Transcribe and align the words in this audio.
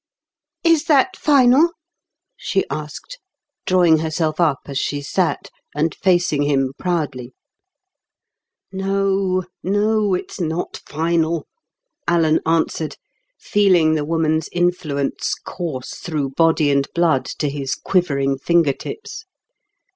"Is 0.63 0.85
that 0.85 1.15
final?" 1.15 1.73
she 2.35 2.65
asked, 2.71 3.19
drawing 3.67 3.99
herself 3.99 4.39
up 4.39 4.61
as 4.65 4.79
she 4.79 4.99
sat, 5.03 5.51
and 5.75 5.93
facing 5.93 6.41
him 6.41 6.73
proudly. 6.79 7.35
"No, 8.71 9.43
no, 9.61 10.15
it's 10.15 10.39
not 10.41 10.81
final," 10.87 11.45
Alan 12.07 12.39
answered, 12.47 12.97
feeling 13.39 13.93
the 13.93 14.03
woman's 14.03 14.49
influence 14.51 15.35
course 15.35 15.93
through 15.99 16.29
body 16.31 16.71
and 16.71 16.87
blood 16.95 17.25
to 17.37 17.47
his 17.47 17.75
quivering 17.75 18.39
fingertips. 18.39 19.25